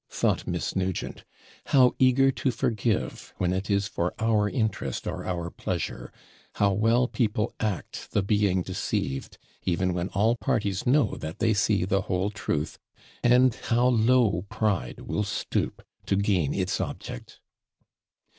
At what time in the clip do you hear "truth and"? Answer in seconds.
12.31-13.53